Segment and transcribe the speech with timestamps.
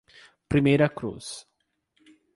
[0.51, 1.27] Primeira Cruz